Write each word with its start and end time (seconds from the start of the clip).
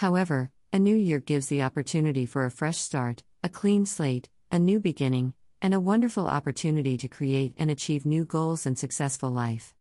However, 0.00 0.50
a 0.72 0.78
new 0.78 0.96
year 0.96 1.20
gives 1.20 1.48
the 1.48 1.60
opportunity 1.60 2.24
for 2.24 2.46
a 2.46 2.50
fresh 2.50 2.78
start, 2.78 3.22
a 3.44 3.50
clean 3.50 3.84
slate, 3.84 4.30
a 4.50 4.58
new 4.58 4.80
beginning, 4.80 5.34
and 5.60 5.74
a 5.74 5.86
wonderful 5.92 6.26
opportunity 6.26 6.96
to 6.96 7.06
create 7.06 7.52
and 7.58 7.70
achieve 7.70 8.06
new 8.06 8.24
goals 8.24 8.64
and 8.64 8.78
successful 8.78 9.28
life. 9.28 9.74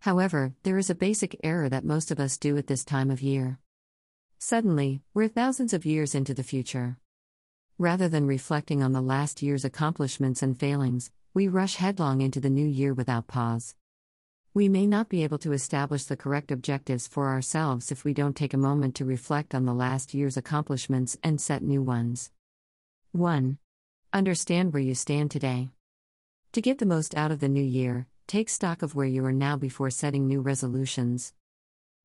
However, 0.00 0.54
there 0.64 0.78
is 0.78 0.90
a 0.90 0.96
basic 0.96 1.38
error 1.44 1.68
that 1.68 1.84
most 1.84 2.10
of 2.10 2.18
us 2.18 2.38
do 2.38 2.56
at 2.56 2.66
this 2.66 2.84
time 2.84 3.08
of 3.08 3.22
year. 3.22 3.60
Suddenly, 4.40 5.02
we're 5.14 5.28
thousands 5.28 5.72
of 5.72 5.86
years 5.86 6.12
into 6.16 6.34
the 6.34 6.42
future. 6.42 6.96
Rather 7.78 8.08
than 8.08 8.26
reflecting 8.26 8.82
on 8.82 8.90
the 8.90 9.00
last 9.00 9.42
year's 9.42 9.64
accomplishments 9.64 10.42
and 10.42 10.58
failings, 10.58 11.12
we 11.34 11.46
rush 11.46 11.76
headlong 11.76 12.20
into 12.20 12.40
the 12.40 12.50
new 12.50 12.66
year 12.66 12.92
without 12.92 13.28
pause. 13.28 13.76
We 14.56 14.70
may 14.70 14.86
not 14.86 15.10
be 15.10 15.22
able 15.22 15.36
to 15.40 15.52
establish 15.52 16.04
the 16.04 16.16
correct 16.16 16.50
objectives 16.50 17.06
for 17.06 17.28
ourselves 17.28 17.92
if 17.92 18.06
we 18.06 18.14
don't 18.14 18.34
take 18.34 18.54
a 18.54 18.56
moment 18.56 18.94
to 18.94 19.04
reflect 19.04 19.54
on 19.54 19.66
the 19.66 19.74
last 19.74 20.14
year's 20.14 20.38
accomplishments 20.38 21.14
and 21.22 21.38
set 21.38 21.62
new 21.62 21.82
ones. 21.82 22.30
1. 23.12 23.58
Understand 24.14 24.72
where 24.72 24.82
you 24.82 24.94
stand 24.94 25.30
today. 25.30 25.68
To 26.52 26.62
get 26.62 26.78
the 26.78 26.86
most 26.86 27.14
out 27.14 27.30
of 27.30 27.40
the 27.40 27.50
new 27.50 27.62
year, 27.62 28.06
take 28.26 28.48
stock 28.48 28.80
of 28.80 28.94
where 28.94 29.06
you 29.06 29.22
are 29.26 29.30
now 29.30 29.58
before 29.58 29.90
setting 29.90 30.26
new 30.26 30.40
resolutions. 30.40 31.34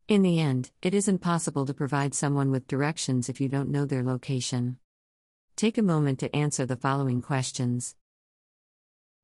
In 0.10 0.22
the 0.22 0.42
end, 0.42 0.72
it 0.82 0.94
isn't 0.94 1.20
possible 1.20 1.66
to 1.66 1.74
provide 1.74 2.14
someone 2.14 2.52
with 2.52 2.68
directions 2.68 3.30
if 3.30 3.40
you 3.40 3.48
don't 3.48 3.72
know 3.72 3.86
their 3.86 4.04
location. 4.04 4.76
Take 5.56 5.78
a 5.78 5.82
moment 5.82 6.20
to 6.20 6.36
answer 6.36 6.66
the 6.66 6.76
following 6.76 7.22
questions 7.22 7.96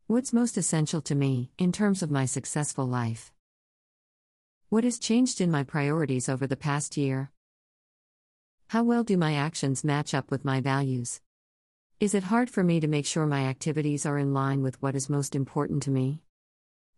What's 0.10 0.32
most 0.32 0.56
essential 0.56 1.02
to 1.02 1.16
me, 1.16 1.52
in 1.58 1.74
terms 1.74 2.02
of 2.02 2.10
my 2.10 2.24
successful 2.24 2.86
life? 2.86 3.34
What 4.70 4.86
has 4.86 5.00
changed 5.00 5.42
in 5.42 5.52
my 5.52 5.64
priorities 5.64 6.30
over 6.30 6.48
the 6.48 6.56
past 6.56 6.96
year? 6.96 7.30
How 8.68 8.84
well 8.84 9.04
do 9.04 9.18
my 9.18 9.34
actions 9.34 9.84
match 9.84 10.14
up 10.14 10.32
with 10.32 10.46
my 10.46 10.62
values? 10.62 11.20
Is 12.00 12.16
it 12.16 12.24
hard 12.24 12.50
for 12.50 12.64
me 12.64 12.80
to 12.80 12.88
make 12.88 13.06
sure 13.06 13.26
my 13.26 13.48
activities 13.48 14.06
are 14.06 14.18
in 14.18 14.34
line 14.34 14.64
with 14.64 14.82
what 14.82 14.96
is 14.96 15.10
most 15.10 15.36
important 15.36 15.84
to 15.84 15.92
me? 15.92 16.22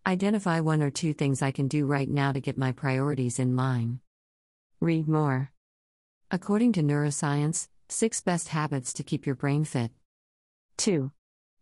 Identify 0.06 0.60
one 0.60 0.84
or 0.84 0.92
two 0.92 1.12
things 1.12 1.42
I 1.42 1.50
can 1.50 1.68
do 1.68 1.88
right 1.88 2.08
now 2.08 2.32
to 2.32 2.40
get 2.40 2.60
my 2.60 2.72
priorities 2.74 3.40
in 3.40 3.56
line. 3.56 4.02
Read 4.80 5.08
more. 5.08 5.52
According 6.30 6.74
to 6.74 6.84
neuroscience, 6.84 7.70
6 7.88 8.22
best 8.22 8.50
habits 8.50 8.94
to 8.94 9.02
keep 9.02 9.26
your 9.26 9.34
brain 9.34 9.64
fit. 9.64 9.90
2. 10.78 11.12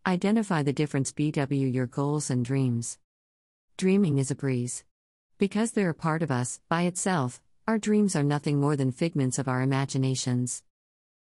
Identify 0.08 0.64
the 0.64 0.72
difference 0.72 1.12
BW 1.12 1.74
your 1.74 1.86
goals 1.86 2.30
and 2.30 2.46
dreams. 2.46 2.98
Dreaming 3.76 4.20
is 4.20 4.32
a 4.32 4.36
breeze. 4.36 4.86
Because 5.38 5.74
they're 5.74 5.90
a 5.90 5.94
part 5.94 6.24
of 6.24 6.32
us, 6.32 6.62
by 6.70 6.84
itself, 6.84 7.42
our 7.68 7.78
dreams 7.78 8.16
are 8.16 8.24
nothing 8.24 8.58
more 8.58 8.78
than 8.78 8.94
figments 8.94 9.38
of 9.38 9.50
our 9.50 9.62
imaginations. 9.62 10.64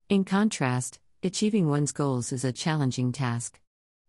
In 0.10 0.26
contrast, 0.26 0.98
achieving 1.22 1.70
one's 1.70 1.92
goals 1.92 2.32
is 2.32 2.44
a 2.44 2.52
challenging 2.52 3.12
task. 3.12 3.60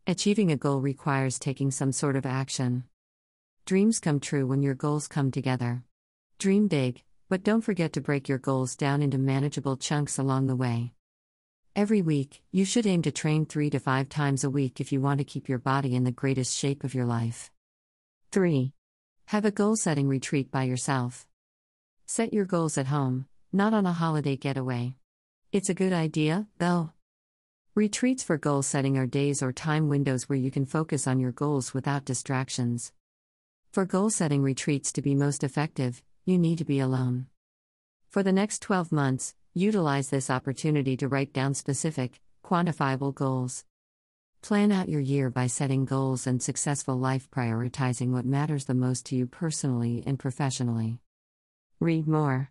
Achieving 0.06 0.50
a 0.50 0.56
goal 0.56 0.80
requires 0.80 1.38
taking 1.38 1.70
some 1.70 1.92
sort 1.92 2.16
of 2.16 2.24
action. 2.24 2.84
Dreams 3.66 4.00
come 4.00 4.18
true 4.18 4.46
when 4.46 4.62
your 4.62 4.74
goals 4.74 5.08
come 5.08 5.30
together. 5.30 5.82
Dream 6.38 6.68
big, 6.68 7.02
but 7.28 7.44
don't 7.44 7.60
forget 7.60 7.92
to 7.92 8.00
break 8.00 8.30
your 8.30 8.38
goals 8.38 8.76
down 8.76 9.02
into 9.02 9.18
manageable 9.18 9.76
chunks 9.76 10.18
along 10.18 10.46
the 10.46 10.56
way. 10.56 10.94
Every 11.77 12.03
week, 12.03 12.41
you 12.53 12.64
should 12.64 12.86
aim 12.86 13.03
to 13.03 13.11
train 13.11 13.47
three 13.47 13.69
to 13.70 13.80
five 13.80 14.08
times 14.08 14.44
a 14.44 14.50
week 14.50 14.80
if 14.80 14.92
you 14.92 15.00
want 15.00 15.19
to 15.19 15.25
keep 15.25 15.48
your 15.48 15.58
body 15.58 15.97
in 15.97 16.05
the 16.05 16.12
greatest 16.12 16.56
shape 16.56 16.84
of 16.84 16.94
your 16.94 17.05
life. 17.05 17.50
3. 18.31 18.72
Have 19.27 19.44
a 19.44 19.50
goal 19.50 19.75
setting 19.75 20.06
retreat 20.06 20.53
by 20.53 20.62
yourself. 20.62 21.27
Set 22.06 22.33
your 22.33 22.44
goals 22.44 22.78
at 22.78 22.86
home, 22.86 23.27
not 23.53 23.75
on 23.75 23.86
a 23.86 23.92
holiday 23.92 24.36
getaway. 24.36 24.94
It's 25.50 25.69
a 25.69 25.75
good 25.75 25.92
idea, 25.92 26.47
though. 26.58 26.92
Retreats 27.75 28.22
for 28.22 28.38
goal 28.38 28.62
setting 28.62 28.97
are 28.97 29.06
days 29.06 29.43
or 29.43 29.53
time 29.53 29.88
windows 29.88 30.28
where 30.28 30.38
you 30.38 30.53
can 30.53 30.66
focus 30.66 31.09
on 31.09 31.19
your 31.19 31.32
goals 31.32 31.75
without 31.75 32.04
distractions. 32.04 32.93
For 33.72 33.84
goal 33.84 34.10
setting 34.10 34.43
retreats 34.43 34.93
to 34.93 35.03
be 35.03 35.16
most 35.16 35.43
effective, 35.43 36.04
you 36.25 36.38
need 36.38 36.59
to 36.59 36.65
be 36.65 36.78
alone. 36.78 37.27
For 38.10 38.22
the 38.22 38.31
next 38.31 38.62
12 38.62 38.93
months, 38.93 39.34
utilize 39.54 40.10
this 40.10 40.31
opportunity 40.31 40.97
to 40.97 41.09
write 41.09 41.32
down 41.32 41.54
specific, 41.54 42.20
quantifiable 42.44 43.15
goals. 43.15 43.65
Plan 44.42 44.72
out 44.72 44.88
your 44.88 45.00
year 45.00 45.31
by 45.31 45.47
setting 45.47 45.84
goals 45.84 46.26
and 46.26 46.42
successful 46.42 46.98
life 46.98 47.31
prioritizing 47.31 48.10
what 48.10 48.26
matters 48.26 48.65
the 48.65 48.75
most 48.75 49.06
to 49.06 49.16
you 49.16 49.26
personally 49.26 50.03
and 50.06 50.19
professionally. 50.19 50.98
Read 51.81 52.09
more. 52.09 52.50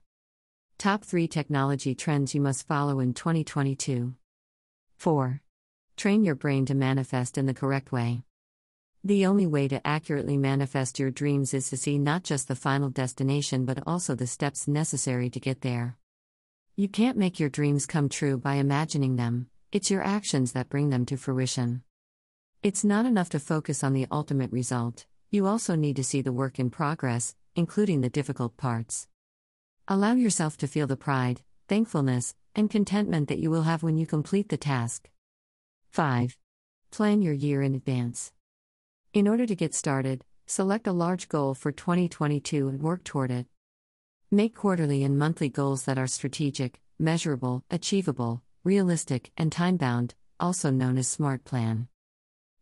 Top 0.78 1.04
3 1.04 1.28
technology 1.28 1.94
trends 1.94 2.34
you 2.34 2.42
must 2.42 2.68
follow 2.68 3.00
in 3.00 3.14
2022. 3.14 4.16
4. 4.98 5.42
Train 5.98 6.24
your 6.24 6.36
brain 6.36 6.66
to 6.66 6.74
manifest 6.74 7.38
in 7.38 7.46
the 7.46 7.54
correct 7.54 7.92
way. 7.92 8.24
The 9.04 9.26
only 9.26 9.46
way 9.46 9.68
to 9.68 9.86
accurately 9.86 10.38
manifest 10.38 10.98
your 10.98 11.12
dreams 11.12 11.54
is 11.54 11.70
to 11.70 11.78
see 11.78 12.00
not 12.00 12.24
just 12.24 12.48
the 12.48 12.56
final 12.56 12.90
destination 12.90 13.66
but 13.66 13.84
also 13.86 14.16
the 14.16 14.26
steps 14.26 14.68
necessary 14.68 15.30
to 15.30 15.40
get 15.42 15.60
there. 15.60 15.98
You 16.76 16.88
can't 16.88 17.20
make 17.20 17.40
your 17.40 17.50
dreams 17.50 17.86
come 17.86 18.10
true 18.10 18.36
by 18.36 18.56
imagining 18.56 19.16
them, 19.16 19.48
it's 19.72 19.92
your 19.92 20.02
actions 20.02 20.54
that 20.54 20.70
bring 20.70 20.90
them 20.90 21.06
to 21.06 21.18
fruition. 21.18 21.84
It's 22.64 22.84
not 22.84 23.06
enough 23.06 23.30
to 23.30 23.40
focus 23.40 23.84
on 23.84 23.94
the 23.94 24.08
ultimate 24.12 24.52
result, 24.52 25.06
you 25.30 25.46
also 25.46 25.76
need 25.76 25.98
to 25.98 26.04
see 26.04 26.24
the 26.24 26.32
work 26.32 26.58
in 26.58 26.72
progress, 26.72 27.36
including 27.56 28.02
the 28.02 28.10
difficult 28.10 28.58
parts. 28.58 29.08
Allow 29.88 30.14
yourself 30.14 30.58
to 30.58 30.68
feel 30.68 30.88
the 30.88 30.98
pride, 30.98 31.42
thankfulness, 31.68 32.34
and 32.56 32.72
contentment 32.72 33.28
that 33.28 33.38
you 33.38 33.52
will 33.52 33.64
have 33.64 33.84
when 33.84 34.00
you 34.00 34.08
complete 34.08 34.50
the 34.50 34.58
task. 34.58 35.12
5. 35.92 36.36
Plan 36.90 37.22
your 37.22 37.36
year 37.36 37.62
in 37.62 37.76
advance. 37.76 38.34
In 39.14 39.28
order 39.28 39.46
to 39.46 39.56
get 39.56 39.76
started, 39.76 40.26
select 40.48 40.88
a 40.88 40.92
large 40.92 41.30
goal 41.30 41.54
for 41.54 41.72
2022 41.72 42.68
and 42.68 42.82
work 42.82 43.04
toward 43.04 43.30
it. 43.30 43.46
Make 44.34 44.56
quarterly 44.56 45.04
and 45.04 45.16
monthly 45.16 45.48
goals 45.48 45.86
that 45.86 46.00
are 46.00 46.08
strategic, 46.08 46.82
measurable, 46.98 47.64
achievable, 47.70 48.42
realistic, 48.64 49.32
and 49.38 49.52
time 49.52 49.78
bound, 49.78 50.16
also 50.40 50.72
known 50.72 50.98
as 50.98 51.08
SMART 51.08 51.46
Plan. 51.46 51.88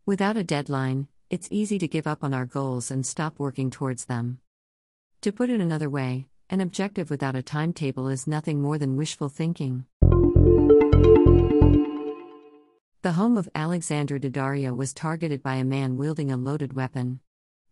Without 0.04 0.36
a 0.36 0.44
deadline, 0.44 1.08
it's 1.30 1.48
easy 1.50 1.78
to 1.78 1.88
give 1.88 2.06
up 2.06 2.22
on 2.22 2.34
our 2.34 2.44
goals 2.44 2.90
and 2.90 3.06
stop 3.06 3.38
working 3.38 3.70
towards 3.70 4.04
them. 4.04 4.40
To 5.22 5.32
put 5.32 5.48
it 5.48 5.62
another 5.62 5.88
way, 5.88 6.26
an 6.50 6.60
objective 6.60 7.08
without 7.08 7.36
a 7.36 7.42
timetable 7.42 8.06
is 8.08 8.26
nothing 8.26 8.60
more 8.60 8.76
than 8.76 8.98
wishful 8.98 9.30
thinking. 9.30 9.86
The 13.00 13.12
home 13.12 13.38
of 13.38 13.48
Alexandra 13.54 14.20
Daddario 14.20 14.76
was 14.76 14.92
targeted 14.92 15.42
by 15.42 15.54
a 15.54 15.64
man 15.64 15.96
wielding 15.96 16.30
a 16.30 16.36
loaded 16.36 16.74
weapon. 16.74 17.20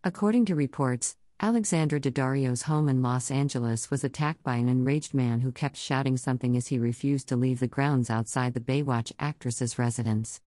According 0.03 0.47
to 0.47 0.55
reports, 0.55 1.17
Alexandra 1.43 1.99
Daddario's 1.99 2.65
home 2.65 2.87
in 2.91 3.01
Los 3.01 3.31
Angeles 3.31 3.91
was 3.91 4.05
attacked 4.05 4.43
by 4.43 4.57
an 4.57 4.69
enraged 4.69 5.15
man 5.15 5.41
who 5.41 5.51
kept 5.51 5.75
shouting 5.75 6.19
something 6.19 6.55
as 6.55 6.67
he 6.67 6.79
refused 6.79 7.29
to 7.29 7.37
leave 7.37 7.61
the 7.61 7.67
grounds 7.67 8.11
outside 8.11 8.53
the 8.53 8.61
Baywatch 8.61 9.11
actress's 9.19 9.79
residence. 9.79 10.43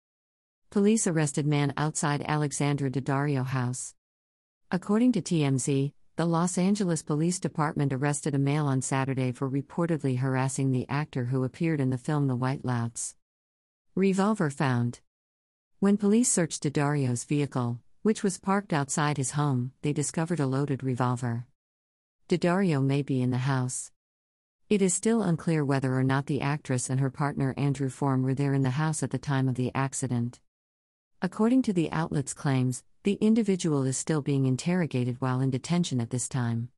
Police 0.70 1.08
arrested 1.08 1.48
man 1.48 1.74
outside 1.78 2.24
Alexandra 2.28 2.92
Daddario 2.92 3.44
house. 3.44 3.96
According 4.70 5.14
to 5.14 5.22
TMZ, 5.24 5.94
the 6.16 6.26
Los 6.28 6.60
Angeles 6.60 7.02
Police 7.02 7.40
Department 7.40 7.92
arrested 7.92 8.36
a 8.36 8.38
male 8.38 8.68
on 8.68 8.84
Saturday 8.84 9.32
for 9.32 9.50
reportedly 9.50 10.20
harassing 10.20 10.72
the 10.72 10.88
actor 10.88 11.26
who 11.26 11.44
appeared 11.44 11.80
in 11.82 11.90
the 11.90 11.98
film 11.98 12.28
The 12.28 12.36
White 12.36 12.64
Lotus. 12.64 13.16
Revolver 13.96 14.52
found. 14.52 15.00
When 15.80 15.98
police 15.98 16.32
searched 16.32 16.62
Daddario's 16.62 17.24
vehicle, 17.24 17.80
which 18.04 18.22
was 18.22 18.38
parked 18.38 18.74
outside 18.74 19.18
his 19.18 19.32
home, 19.32 19.72
they 19.82 19.94
discovered 19.94 20.40
a 20.40 20.46
loaded 20.46 20.84
revolver. 20.84 21.48
Daddario 22.28 22.84
may 22.84 23.02
be 23.02 23.22
in 23.22 23.32
the 23.32 23.38
house. 23.40 23.92
It 24.70 24.82
is 24.82 24.94
still 24.94 25.24
unclear 25.24 25.64
whether 25.64 25.98
or 25.98 26.04
not 26.04 26.26
the 26.26 26.42
actress 26.42 26.90
and 26.90 27.00
her 27.00 27.10
partner 27.10 27.54
Andrew 27.58 27.90
Form 27.90 28.22
were 28.22 28.34
there 28.34 28.54
in 28.54 28.62
the 28.62 28.72
house 28.72 29.04
at 29.04 29.12
the 29.12 29.18
time 29.18 29.48
of 29.48 29.56
the 29.56 29.72
accident. 29.74 30.42
According 31.22 31.62
to 31.64 31.74
the 31.74 31.90
outlet's 31.94 32.34
claims, 32.34 32.84
the 33.04 33.18
individual 33.22 33.84
is 33.84 33.98
still 33.98 34.22
being 34.22 34.46
interrogated 34.46 35.22
while 35.22 35.40
in 35.40 35.50
detention 35.50 36.02
at 36.02 36.10
this 36.10 36.28
time. 36.28 36.70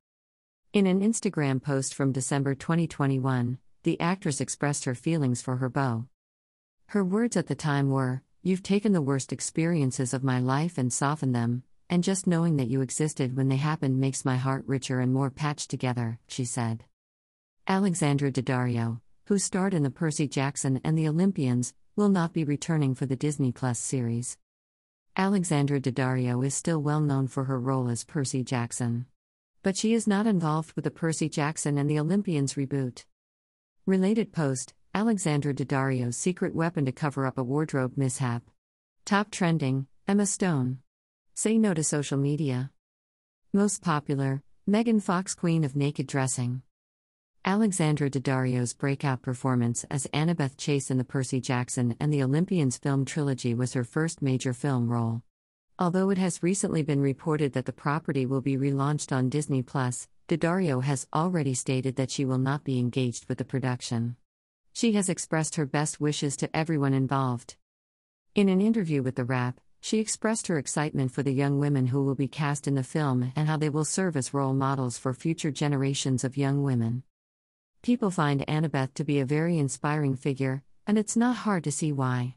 In 0.72 0.86
an 0.86 1.00
Instagram 1.00 1.60
post 1.60 1.92
from 1.92 2.12
December 2.12 2.54
2021, 2.54 3.58
the 3.82 3.98
actress 3.98 4.40
expressed 4.40 4.84
her 4.84 4.94
feelings 4.94 5.42
for 5.42 5.56
her 5.56 5.68
beau. 5.68 6.06
Her 6.86 7.04
words 7.04 7.36
at 7.36 7.48
the 7.48 7.56
time 7.56 7.90
were, 7.90 8.22
You've 8.46 8.62
taken 8.62 8.92
the 8.92 9.02
worst 9.02 9.32
experiences 9.32 10.14
of 10.14 10.22
my 10.22 10.38
life 10.38 10.78
and 10.78 10.92
softened 10.92 11.34
them, 11.34 11.64
and 11.90 12.04
just 12.04 12.28
knowing 12.28 12.58
that 12.58 12.68
you 12.68 12.80
existed 12.80 13.36
when 13.36 13.48
they 13.48 13.56
happened 13.56 13.98
makes 13.98 14.24
my 14.24 14.36
heart 14.36 14.62
richer 14.68 15.00
and 15.00 15.12
more 15.12 15.30
patched 15.30 15.68
together, 15.68 16.20
she 16.28 16.44
said. 16.44 16.84
Alexandra 17.66 18.30
Daddario, 18.30 19.00
who 19.24 19.36
starred 19.36 19.74
in 19.74 19.82
the 19.82 19.90
Percy 19.90 20.28
Jackson 20.28 20.80
and 20.84 20.96
the 20.96 21.08
Olympians, 21.08 21.74
will 21.96 22.08
not 22.08 22.32
be 22.32 22.44
returning 22.44 22.94
for 22.94 23.04
the 23.04 23.16
Disney 23.16 23.50
Plus 23.50 23.80
series. 23.80 24.38
Alexandra 25.16 25.80
Daddario 25.80 26.46
is 26.46 26.54
still 26.54 26.80
well 26.80 27.00
known 27.00 27.26
for 27.26 27.46
her 27.46 27.58
role 27.58 27.88
as 27.88 28.04
Percy 28.04 28.44
Jackson. 28.44 29.06
But 29.64 29.76
she 29.76 29.92
is 29.92 30.06
not 30.06 30.28
involved 30.28 30.72
with 30.74 30.84
the 30.84 30.92
Percy 30.92 31.28
Jackson 31.28 31.78
and 31.78 31.90
the 31.90 31.98
Olympians 31.98 32.54
reboot. 32.54 33.06
Related 33.86 34.32
post 34.32 34.72
Alexandra 34.96 35.52
Daddario's 35.52 36.16
secret 36.16 36.54
weapon 36.54 36.86
to 36.86 36.90
cover 36.90 37.26
up 37.26 37.36
a 37.36 37.44
wardrobe 37.44 37.98
mishap. 37.98 38.42
Top 39.04 39.30
trending 39.30 39.88
Emma 40.08 40.24
Stone. 40.24 40.78
Say 41.34 41.58
no 41.58 41.74
to 41.74 41.84
social 41.84 42.16
media. 42.16 42.70
Most 43.52 43.82
popular 43.82 44.42
Megan 44.66 45.00
Fox, 45.00 45.34
Queen 45.34 45.64
of 45.64 45.76
Naked 45.76 46.06
Dressing. 46.06 46.62
Alexandra 47.44 48.08
Daddario's 48.08 48.72
breakout 48.72 49.20
performance 49.20 49.84
as 49.90 50.06
Annabeth 50.14 50.56
Chase 50.56 50.90
in 50.90 50.96
the 50.96 51.04
Percy 51.04 51.42
Jackson 51.42 51.94
and 52.00 52.10
the 52.10 52.22
Olympians 52.22 52.78
film 52.78 53.04
trilogy 53.04 53.52
was 53.52 53.74
her 53.74 53.84
first 53.84 54.22
major 54.22 54.54
film 54.54 54.88
role. 54.88 55.20
Although 55.78 56.08
it 56.08 56.16
has 56.16 56.42
recently 56.42 56.82
been 56.82 57.02
reported 57.02 57.52
that 57.52 57.66
the 57.66 57.72
property 57.74 58.24
will 58.24 58.40
be 58.40 58.56
relaunched 58.56 59.14
on 59.14 59.28
Disney 59.28 59.60
Plus, 59.60 60.08
Daddario 60.26 60.82
has 60.82 61.06
already 61.12 61.52
stated 61.52 61.96
that 61.96 62.10
she 62.10 62.24
will 62.24 62.38
not 62.38 62.64
be 62.64 62.78
engaged 62.78 63.28
with 63.28 63.36
the 63.36 63.44
production. 63.44 64.16
She 64.76 64.92
has 64.92 65.08
expressed 65.08 65.54
her 65.54 65.64
best 65.64 66.02
wishes 66.02 66.36
to 66.36 66.54
everyone 66.54 66.92
involved. 66.92 67.56
In 68.34 68.50
an 68.50 68.60
interview 68.60 69.02
with 69.02 69.14
The 69.14 69.24
Wrap, 69.24 69.58
she 69.80 70.00
expressed 70.00 70.48
her 70.48 70.58
excitement 70.58 71.12
for 71.12 71.22
the 71.22 71.32
young 71.32 71.58
women 71.58 71.86
who 71.86 72.04
will 72.04 72.14
be 72.14 72.28
cast 72.28 72.68
in 72.68 72.74
the 72.74 72.82
film 72.82 73.32
and 73.34 73.48
how 73.48 73.56
they 73.56 73.70
will 73.70 73.86
serve 73.86 74.18
as 74.18 74.34
role 74.34 74.52
models 74.52 74.98
for 74.98 75.14
future 75.14 75.50
generations 75.50 76.24
of 76.24 76.36
young 76.36 76.62
women. 76.62 77.04
People 77.80 78.10
find 78.10 78.44
Annabeth 78.46 78.92
to 78.92 79.02
be 79.02 79.18
a 79.18 79.24
very 79.24 79.56
inspiring 79.56 80.14
figure, 80.14 80.62
and 80.86 80.98
it's 80.98 81.16
not 81.16 81.36
hard 81.36 81.64
to 81.64 81.72
see 81.72 81.90
why. 81.90 82.34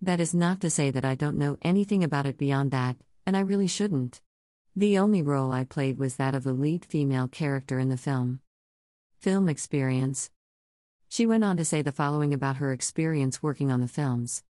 That 0.00 0.18
is 0.18 0.32
not 0.32 0.62
to 0.62 0.70
say 0.70 0.90
that 0.90 1.04
I 1.04 1.14
don't 1.14 1.36
know 1.36 1.58
anything 1.60 2.02
about 2.02 2.24
it 2.24 2.38
beyond 2.38 2.70
that, 2.70 2.96
and 3.26 3.36
I 3.36 3.40
really 3.40 3.66
shouldn't. 3.66 4.22
The 4.74 4.96
only 4.96 5.20
role 5.20 5.52
I 5.52 5.64
played 5.64 5.98
was 5.98 6.16
that 6.16 6.34
of 6.34 6.42
the 6.42 6.54
lead 6.54 6.86
female 6.86 7.28
character 7.28 7.78
in 7.78 7.90
the 7.90 7.98
film. 7.98 8.40
Film 9.18 9.46
experience. 9.46 10.30
She 11.12 11.26
went 11.26 11.42
on 11.42 11.56
to 11.56 11.64
say 11.64 11.82
the 11.82 11.90
following 11.90 12.32
about 12.32 12.58
her 12.58 12.72
experience 12.72 13.42
working 13.42 13.72
on 13.72 13.80
the 13.80 13.88
films. 13.88 14.44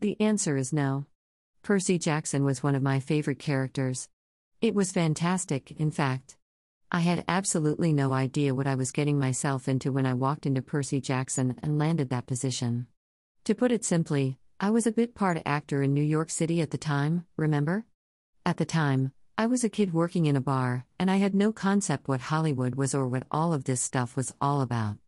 The 0.00 0.20
answer 0.20 0.58
is 0.58 0.70
no. 0.70 1.06
Percy 1.62 1.98
Jackson 1.98 2.44
was 2.44 2.62
one 2.62 2.74
of 2.74 2.82
my 2.82 3.00
favorite 3.00 3.38
characters. 3.38 4.10
It 4.60 4.74
was 4.74 4.92
fantastic, 4.92 5.72
in 5.80 5.90
fact. 5.90 6.36
I 6.92 7.00
had 7.00 7.24
absolutely 7.26 7.94
no 7.94 8.12
idea 8.12 8.54
what 8.54 8.66
I 8.66 8.74
was 8.74 8.92
getting 8.92 9.18
myself 9.18 9.66
into 9.66 9.90
when 9.90 10.04
I 10.04 10.12
walked 10.12 10.44
into 10.44 10.60
Percy 10.60 11.00
Jackson 11.00 11.56
and 11.62 11.78
landed 11.78 12.10
that 12.10 12.26
position. 12.26 12.86
To 13.44 13.54
put 13.54 13.72
it 13.72 13.82
simply, 13.82 14.36
I 14.60 14.68
was 14.68 14.86
a 14.86 14.92
bit 14.92 15.14
part 15.14 15.40
actor 15.46 15.82
in 15.82 15.94
New 15.94 16.02
York 16.02 16.28
City 16.28 16.60
at 16.60 16.70
the 16.70 16.76
time, 16.76 17.24
remember? 17.38 17.86
At 18.44 18.58
the 18.58 18.66
time, 18.66 19.12
I 19.38 19.46
was 19.46 19.64
a 19.64 19.70
kid 19.70 19.94
working 19.94 20.26
in 20.26 20.36
a 20.36 20.42
bar, 20.42 20.84
and 20.98 21.10
I 21.10 21.16
had 21.16 21.34
no 21.34 21.50
concept 21.50 22.08
what 22.08 22.20
Hollywood 22.20 22.74
was 22.74 22.94
or 22.94 23.08
what 23.08 23.26
all 23.30 23.54
of 23.54 23.64
this 23.64 23.80
stuff 23.80 24.16
was 24.16 24.34
all 24.38 24.60
about. 24.60 24.98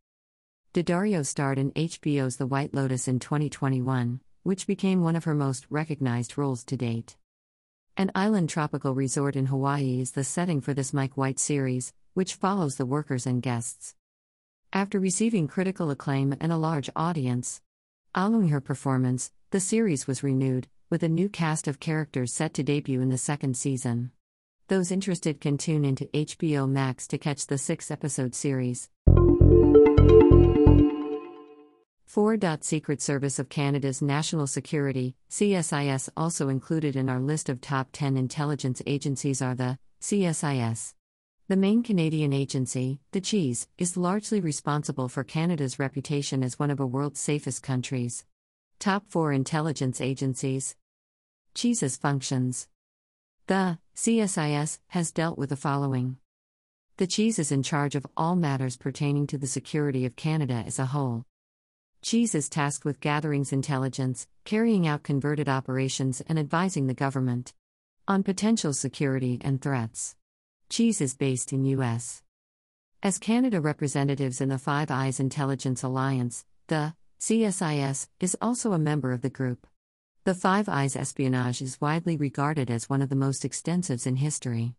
Daddario 0.72 1.26
starred 1.26 1.58
in 1.58 1.72
HBO's 1.72 2.36
The 2.36 2.46
White 2.46 2.72
Lotus 2.72 3.08
in 3.08 3.18
2021, 3.18 4.20
which 4.44 4.68
became 4.68 5.02
one 5.02 5.16
of 5.16 5.24
her 5.24 5.34
most 5.34 5.66
recognized 5.68 6.38
roles 6.38 6.62
to 6.62 6.76
date. 6.76 7.16
An 7.96 8.12
island 8.14 8.50
tropical 8.50 8.94
resort 8.94 9.34
in 9.34 9.46
Hawaii 9.46 10.00
is 10.00 10.12
the 10.12 10.22
setting 10.22 10.60
for 10.60 10.72
this 10.72 10.92
Mike 10.92 11.16
White 11.16 11.40
series, 11.40 11.92
which 12.14 12.36
follows 12.36 12.76
the 12.76 12.86
workers 12.86 13.26
and 13.26 13.42
guests. 13.42 13.96
After 14.72 15.00
receiving 15.00 15.48
critical 15.48 15.90
acclaim 15.90 16.36
and 16.40 16.52
a 16.52 16.56
large 16.56 16.88
audience, 16.94 17.60
following 18.14 18.50
her 18.50 18.60
performance, 18.60 19.32
the 19.50 19.58
series 19.58 20.06
was 20.06 20.22
renewed, 20.22 20.68
with 20.88 21.02
a 21.02 21.08
new 21.08 21.28
cast 21.28 21.66
of 21.66 21.80
characters 21.80 22.32
set 22.32 22.54
to 22.54 22.62
debut 22.62 23.00
in 23.00 23.08
the 23.08 23.18
second 23.18 23.56
season. 23.56 24.12
Those 24.68 24.92
interested 24.92 25.40
can 25.40 25.58
tune 25.58 25.84
into 25.84 26.04
HBO 26.14 26.70
Max 26.70 27.08
to 27.08 27.18
catch 27.18 27.48
the 27.48 27.58
six 27.58 27.90
episode 27.90 28.36
series. 28.36 28.88
4. 32.10 32.36
Secret 32.60 33.00
Service 33.00 33.38
of 33.38 33.48
Canada's 33.48 34.02
National 34.02 34.48
Security, 34.48 35.14
CSIS, 35.30 36.08
also 36.16 36.48
included 36.48 36.96
in 36.96 37.08
our 37.08 37.20
list 37.20 37.48
of 37.48 37.60
top 37.60 37.90
10 37.92 38.16
intelligence 38.16 38.82
agencies 38.84 39.40
are 39.40 39.54
the 39.54 39.78
CSIS. 40.00 40.94
The 41.46 41.56
main 41.56 41.84
Canadian 41.84 42.32
agency, 42.32 42.98
the 43.12 43.20
CHEESE, 43.20 43.68
is 43.78 43.96
largely 43.96 44.40
responsible 44.40 45.08
for 45.08 45.22
Canada's 45.22 45.78
reputation 45.78 46.42
as 46.42 46.58
one 46.58 46.72
of 46.72 46.78
the 46.78 46.86
world's 46.86 47.20
safest 47.20 47.62
countries. 47.62 48.24
Top 48.80 49.04
4 49.08 49.32
intelligence 49.32 50.00
agencies. 50.00 50.74
CHEESE's 51.54 51.96
functions. 51.96 52.66
The 53.46 53.78
CSIS 53.94 54.80
has 54.88 55.12
dealt 55.12 55.38
with 55.38 55.50
the 55.50 55.56
following. 55.56 56.16
The 56.96 57.06
CHEESE 57.06 57.38
is 57.38 57.52
in 57.52 57.62
charge 57.62 57.94
of 57.94 58.04
all 58.16 58.34
matters 58.34 58.76
pertaining 58.76 59.28
to 59.28 59.38
the 59.38 59.46
security 59.46 60.04
of 60.04 60.16
Canada 60.16 60.64
as 60.66 60.80
a 60.80 60.86
whole. 60.86 61.24
CHEES 62.02 62.34
is 62.34 62.48
tasked 62.48 62.86
with 62.86 63.00
gatherings 63.00 63.52
intelligence, 63.52 64.26
carrying 64.44 64.86
out 64.86 65.02
converted 65.02 65.48
operations, 65.48 66.22
and 66.22 66.38
advising 66.38 66.86
the 66.86 66.94
government 66.94 67.52
on 68.08 68.22
potential 68.22 68.72
security 68.72 69.38
and 69.42 69.60
threats. 69.60 70.16
Cheese 70.70 71.00
is 71.00 71.14
based 71.14 71.52
in 71.52 71.64
U.S. 71.66 72.22
As 73.02 73.18
Canada 73.18 73.60
representatives 73.60 74.40
in 74.40 74.48
the 74.48 74.58
Five 74.58 74.90
Eyes 74.90 75.20
Intelligence 75.20 75.82
Alliance, 75.82 76.46
the 76.68 76.94
CSIS 77.20 78.08
is 78.18 78.36
also 78.40 78.72
a 78.72 78.78
member 78.78 79.12
of 79.12 79.20
the 79.20 79.30
group. 79.30 79.66
The 80.24 80.34
Five 80.34 80.68
Eyes 80.68 80.96
espionage 80.96 81.60
is 81.60 81.80
widely 81.80 82.16
regarded 82.16 82.70
as 82.70 82.88
one 82.88 83.02
of 83.02 83.10
the 83.10 83.16
most 83.16 83.44
extensive 83.44 84.06
in 84.06 84.16
history. 84.16 84.74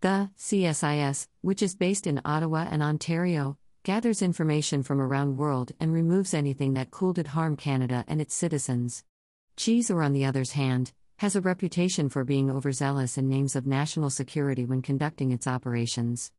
The 0.00 0.30
CSIS, 0.38 1.28
which 1.42 1.62
is 1.62 1.74
based 1.74 2.06
in 2.06 2.22
Ottawa 2.24 2.66
and 2.70 2.82
Ontario, 2.82 3.58
gathers 3.88 4.20
information 4.20 4.82
from 4.82 5.00
around 5.00 5.28
the 5.28 5.40
world 5.42 5.72
and 5.80 5.94
removes 5.94 6.34
anything 6.34 6.74
that 6.74 6.90
could 6.90 7.28
harm 7.28 7.56
Canada 7.56 8.04
and 8.06 8.20
its 8.20 8.34
citizens. 8.34 9.02
CHEES, 9.56 9.90
or 9.90 10.02
on 10.02 10.12
the 10.12 10.26
other's 10.26 10.52
hand, 10.52 10.92
has 11.16 11.34
a 11.34 11.40
reputation 11.40 12.10
for 12.10 12.22
being 12.22 12.50
overzealous 12.50 13.16
in 13.16 13.30
names 13.30 13.56
of 13.56 13.66
national 13.66 14.10
security 14.10 14.66
when 14.66 14.82
conducting 14.82 15.30
its 15.30 15.46
operations. 15.46 16.30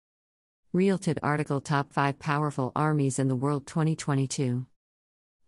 Realted 0.74 1.18
article 1.24 1.60
Top 1.60 1.92
5 1.92 2.20
Powerful 2.20 2.72
Armies 2.76 3.18
in 3.18 3.30
the 3.30 3.36
World 3.36 3.66
2022. 3.66 4.68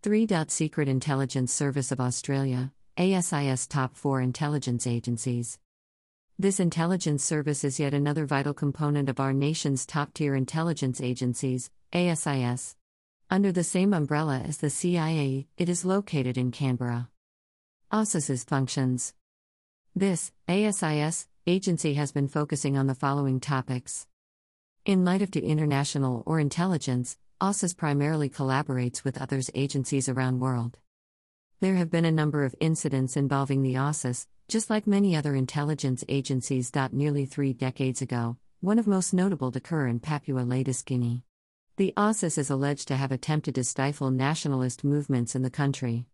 3. 0.02 0.28
Secret 0.48 0.88
Intelligence 0.88 1.52
Service 1.52 1.92
of 1.92 2.00
Australia, 2.00 2.72
ASIS 2.98 3.68
Top 3.68 3.96
4 3.96 4.20
Intelligence 4.20 4.88
Agencies. 4.88 5.60
This 6.36 6.58
intelligence 6.58 7.22
service 7.22 7.62
is 7.62 7.78
yet 7.78 7.94
another 7.94 8.26
vital 8.26 8.54
component 8.54 9.08
of 9.08 9.20
our 9.20 9.32
nation's 9.32 9.86
top 9.86 10.12
tier 10.14 10.34
intelligence 10.34 11.00
agencies, 11.00 11.70
ASIS. 11.94 12.74
Under 13.28 13.52
the 13.52 13.62
same 13.62 13.92
umbrella 13.92 14.40
as 14.46 14.58
the 14.58 14.70
CIA, 14.70 15.46
it 15.58 15.68
is 15.68 15.84
located 15.84 16.38
in 16.38 16.50
Canberra. 16.50 17.10
ASIS's 17.92 18.44
functions. 18.44 19.12
This 19.94 20.32
ASIS 20.48 21.26
agency 21.46 21.92
has 21.94 22.10
been 22.10 22.28
focusing 22.28 22.78
on 22.78 22.86
the 22.86 22.94
following 22.94 23.40
topics. 23.40 24.06
In 24.86 25.04
light 25.04 25.20
of 25.20 25.32
the 25.32 25.44
international 25.44 26.22
or 26.24 26.40
intelligence, 26.40 27.18
ASIS 27.42 27.74
primarily 27.74 28.30
collaborates 28.30 29.04
with 29.04 29.20
others 29.20 29.50
agencies 29.54 30.08
around 30.08 30.40
world. 30.40 30.78
There 31.60 31.74
have 31.74 31.90
been 31.90 32.06
a 32.06 32.12
number 32.12 32.44
of 32.44 32.54
incidents 32.58 33.18
involving 33.18 33.62
the 33.62 33.76
ASIS, 33.76 34.26
just 34.48 34.70
like 34.70 34.86
many 34.86 35.14
other 35.14 35.34
intelligence 35.34 36.04
agencies. 36.08 36.72
Nearly 36.90 37.26
three 37.26 37.52
decades 37.52 38.00
ago, 38.00 38.38
one 38.62 38.78
of 38.78 38.86
most 38.86 39.12
notable 39.12 39.52
to 39.52 39.58
occur 39.58 39.88
in 39.88 40.00
Papua 40.00 40.40
Latest 40.40 40.86
Guinea. 40.86 41.24
The 41.76 41.94
ASIS 41.96 42.36
is 42.36 42.50
alleged 42.50 42.88
to 42.88 42.96
have 42.96 43.12
attempted 43.12 43.54
to 43.54 43.64
stifle 43.64 44.10
nationalist 44.10 44.84
movements 44.84 45.34
in 45.34 45.40
the 45.40 45.48
country. 45.48 46.04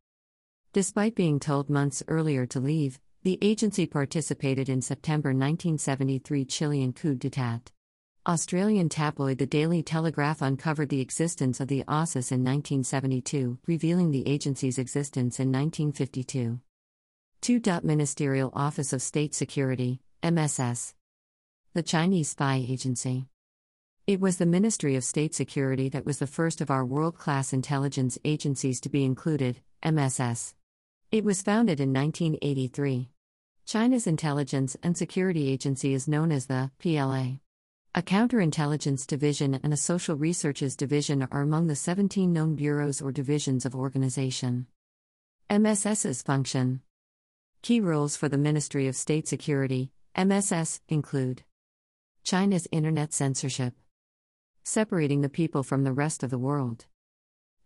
Despite 0.73 1.17
being 1.17 1.41
told 1.41 1.69
months 1.69 2.01
earlier 2.07 2.47
to 2.47 2.61
leave, 2.61 3.01
the 3.25 3.39
agency 3.43 3.85
participated 3.85 4.69
in 4.69 4.81
September 4.81 5.31
1973 5.31 6.45
Chilean 6.45 6.93
coup 6.93 7.17
d'état. 7.17 7.63
Australian 8.25 8.89
tabloid 8.89 9.39
The 9.39 9.47
Daily 9.47 9.83
Telegraph 9.83 10.43
uncovered 10.43 10.91
the 10.91 11.01
existence 11.01 11.59
of 11.59 11.67
the 11.67 11.83
ASIS 11.89 12.31
in 12.31 12.45
1972, 12.45 13.59
revealing 13.67 14.13
the 14.13 14.29
agency's 14.29 14.79
existence 14.79 15.41
in 15.41 15.51
1952. 15.51 16.61
2. 17.41 17.61
Ministerial 17.83 18.53
Office 18.55 18.93
of 18.93 19.03
State 19.03 19.35
Security, 19.35 20.01
MSS. 20.23 20.95
The 21.75 21.83
Chinese 21.83 22.29
Spy 22.29 22.65
Agency. 22.69 23.27
It 24.09 24.23
was 24.23 24.39
the 24.39 24.47
Ministry 24.47 24.97
of 24.97 25.05
State 25.05 25.35
Security 25.35 25.91
that 25.91 26.07
was 26.07 26.19
the 26.19 26.27
first 26.27 26.63
of 26.63 26.71
our 26.71 26.83
world 26.83 27.19
class 27.19 27.53
intelligence 27.53 28.17
agencies 28.25 28.81
to 28.81 28.89
be 28.89 29.05
included, 29.05 29.61
MSS. 29.85 30.55
It 31.13 31.25
was 31.25 31.43
founded 31.43 31.79
in 31.79 31.93
1983. 31.93 33.11
China's 33.67 34.07
intelligence 34.07 34.79
and 34.83 34.97
security 34.97 35.51
agency 35.51 35.93
is 35.93 36.09
known 36.09 36.33
as 36.33 36.47
the 36.47 36.71
PLA. 36.79 37.41
A 37.95 38.01
counterintelligence 38.01 39.07
division 39.07 39.61
and 39.63 39.75
a 39.75 39.77
social 39.77 40.17
researches 40.17 40.75
division 40.75 41.29
are 41.31 41.43
among 41.43 41.67
the 41.67 41.77
17 41.77 42.33
known 42.33 42.57
bureaus 42.57 43.03
or 43.03 43.13
divisions 43.13 43.67
of 43.67 43.77
organization. 43.77 44.69
MSS's 45.51 46.23
function 46.23 46.81
Key 47.61 47.81
roles 47.81 48.17
for 48.17 48.31
the 48.31 48.39
Ministry 48.39 48.89
of 48.89 48.97
State 48.97 49.29
Security, 49.29 49.93
MSS, 50.17 50.81
include 50.89 51.43
China's 52.25 52.67
internet 52.73 53.13
censorship 53.13 53.75
separating 54.69 55.23
the 55.23 55.29
people 55.31 55.63
from 55.63 55.83
the 55.83 55.93
rest 55.93 56.23
of 56.23 56.31
the 56.31 56.39
world. 56.39 56.85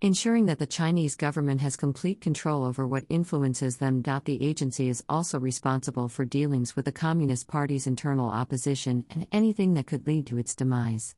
Ensuring 0.01 0.47
that 0.47 0.59
the 0.59 0.67
Chinese 0.67 1.17
government 1.17 1.61
has 1.61 1.77
complete 1.77 2.21
control 2.21 2.65
over 2.65 2.87
what 2.87 3.05
influences 3.09 3.79
them. 3.79 4.03
The 4.03 4.43
agency 4.43 4.89
is 4.89 5.05
also 5.09 5.39
responsible 5.39 6.09
for 6.09 6.25
dealings 6.25 6.77
with 6.77 6.85
the 6.85 6.93
Communist 6.93 7.49
Party's 7.49 7.87
internal 7.87 8.29
opposition 8.29 9.05
and 9.11 9.27
anything 9.33 9.75
that 9.75 9.87
could 9.87 10.07
lead 10.07 10.27
to 10.29 10.39
its 10.39 10.55
demise. 10.55 11.17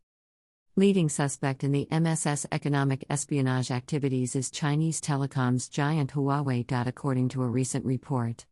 Leading 0.77 1.09
suspect 1.09 1.63
in 1.63 1.73
the 1.73 1.87
MSS 1.91 2.47
economic 2.51 3.05
espionage 3.09 3.71
activities 3.71 4.35
is 4.35 4.51
Chinese 4.51 5.01
telecoms 5.01 5.71
giant 5.71 6.13
Huawei. 6.13 6.65
According 6.87 7.29
to 7.29 7.43
a 7.43 7.47
recent 7.47 7.85
report, 7.85 8.47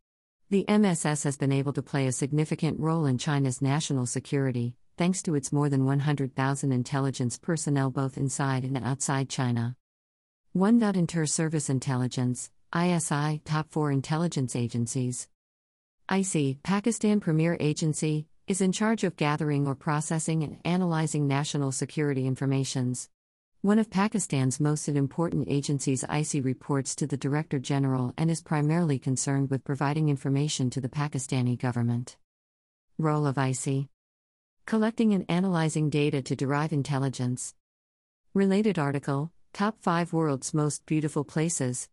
the 0.49 0.65
MSS 0.69 1.23
has 1.23 1.37
been 1.37 1.51
able 1.51 1.73
to 1.73 1.81
play 1.81 2.05
a 2.05 2.11
significant 2.11 2.79
role 2.79 3.07
in 3.07 3.17
China's 3.17 3.61
national 3.61 4.05
security, 4.05 4.75
thanks 4.97 5.23
to 5.23 5.35
its 5.35 5.51
more 5.51 5.69
than 5.69 5.85
100,000 5.85 6.71
intelligence 6.71 7.37
personnel 7.37 7.89
both 7.89 8.17
inside 8.17 8.63
and 8.63 8.77
outside 8.77 9.29
China. 9.29 9.75
1. 10.53 10.83
Inter-Service 10.83 11.69
Intelligence, 11.69 12.51
ISI, 12.75 13.41
Top 13.43 13.71
4 13.71 13.91
Intelligence 13.91 14.55
Agencies. 14.55 15.27
IC, 16.11 16.61
Pakistan 16.63 17.19
Premier 17.19 17.57
Agency, 17.59 18.27
is 18.45 18.61
in 18.61 18.71
charge 18.71 19.03
of 19.03 19.15
gathering 19.15 19.65
or 19.65 19.73
processing 19.73 20.43
and 20.43 20.57
analyzing 20.65 21.27
national 21.27 21.71
security 21.71 22.27
informations. 22.27 23.09
One 23.61 23.79
of 23.79 23.89
Pakistan's 23.89 24.59
most 24.59 24.89
important 24.89 25.47
agencies, 25.49 26.03
IC 26.03 26.43
reports 26.43 26.95
to 26.97 27.07
the 27.07 27.15
Director 27.15 27.57
General 27.57 28.13
and 28.17 28.29
is 28.29 28.41
primarily 28.41 28.99
concerned 28.99 29.49
with 29.49 29.63
providing 29.63 30.09
information 30.09 30.69
to 30.71 30.81
the 30.81 30.89
Pakistani 30.89 31.57
government. 31.57 32.17
Role 32.99 33.25
of 33.25 33.37
IC 33.37 33.87
Collecting 34.65 35.13
and 35.13 35.25
analyzing 35.27 35.89
data 35.89 36.21
to 36.21 36.35
derive 36.37 36.71
intelligence. 36.71 37.53
Related 38.33 38.79
article 38.79 39.31
Top 39.51 39.75
5 39.81 40.13
World's 40.13 40.53
Most 40.53 40.85
Beautiful 40.85 41.25
Places. 41.25 41.89